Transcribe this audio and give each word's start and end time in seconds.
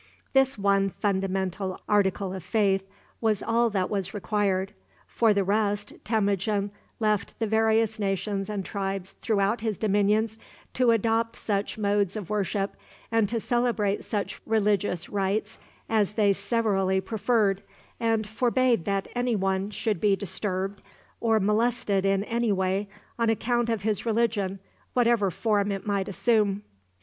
This 0.33 0.57
one 0.57 0.89
fundamental 0.89 1.79
article 1.87 2.33
of 2.33 2.41
faith 2.43 2.89
was 3.21 3.43
all 3.43 3.69
that 3.69 3.87
was 3.87 4.15
required. 4.15 4.73
For 5.05 5.31
the 5.31 5.43
rest, 5.43 5.93
Temujin 6.03 6.71
left 6.99 7.37
the 7.37 7.45
various 7.45 7.99
nations 7.99 8.49
and 8.49 8.65
tribes 8.65 9.11
throughout 9.21 9.61
his 9.61 9.77
dominions 9.77 10.39
to 10.73 10.89
adopt 10.89 11.35
such 11.35 11.77
modes 11.77 12.15
of 12.15 12.31
worship 12.31 12.75
and 13.11 13.29
to 13.29 13.39
celebrate 13.39 14.03
such 14.03 14.41
religious 14.47 15.07
rites 15.07 15.59
as 15.87 16.13
they 16.13 16.33
severally 16.33 16.99
preferred, 16.99 17.61
and 17.99 18.27
forbade 18.27 18.85
that 18.85 19.07
any 19.15 19.35
one 19.35 19.69
should 19.69 20.01
be 20.01 20.15
disturbed 20.15 20.81
or 21.19 21.39
molested 21.39 22.07
in 22.07 22.23
any 22.23 22.51
way 22.51 22.89
on 23.19 23.29
account 23.29 23.69
of 23.69 23.83
his 23.83 24.03
religion, 24.03 24.57
whatever 24.95 25.29
form 25.29 25.71
it 25.71 25.85
might 25.85 26.07
assume. 26.07 26.63